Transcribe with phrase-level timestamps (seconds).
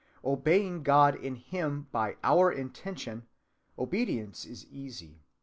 [0.25, 3.27] Obeying God in him by our intention,
[3.77, 5.19] obedience is easy.